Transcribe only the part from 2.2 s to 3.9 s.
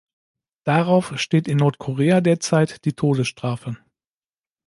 derzeit die Todesstrafe.